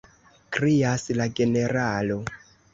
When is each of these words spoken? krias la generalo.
krias 0.57 1.05
la 1.19 1.29
generalo. 1.43 2.21